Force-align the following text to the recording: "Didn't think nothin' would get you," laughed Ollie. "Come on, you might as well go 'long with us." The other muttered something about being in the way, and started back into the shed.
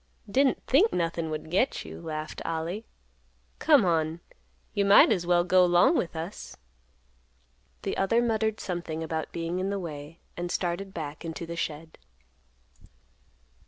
"Didn't 0.27 0.63
think 0.65 0.91
nothin' 0.91 1.29
would 1.29 1.51
get 1.51 1.85
you," 1.85 2.01
laughed 2.01 2.41
Ollie. 2.43 2.87
"Come 3.59 3.85
on, 3.85 4.19
you 4.73 4.83
might 4.83 5.11
as 5.11 5.27
well 5.27 5.43
go 5.43 5.63
'long 5.63 5.95
with 5.95 6.15
us." 6.15 6.57
The 7.83 7.95
other 7.97 8.19
muttered 8.19 8.59
something 8.59 9.03
about 9.03 9.31
being 9.31 9.59
in 9.59 9.69
the 9.69 9.77
way, 9.77 10.17
and 10.35 10.49
started 10.49 10.91
back 10.91 11.23
into 11.23 11.45
the 11.45 11.55
shed. 11.55 11.99